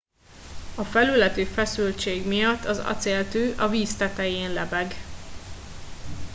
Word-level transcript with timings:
a 0.75 0.83
felületi 0.83 1.45
feszültség 1.45 2.27
miatt 2.27 2.65
az 2.65 2.77
acéltű 2.77 3.53
a 3.55 3.67
víz 3.67 3.95
tetején 3.95 4.53
lebeg 4.53 4.93